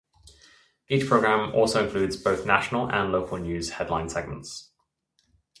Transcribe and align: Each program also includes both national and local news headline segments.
Each 0.89 1.05
program 1.07 1.53
also 1.53 1.83
includes 1.85 2.17
both 2.17 2.43
national 2.43 2.91
and 2.91 3.11
local 3.11 3.37
news 3.37 3.69
headline 3.73 4.09
segments. 4.09 4.71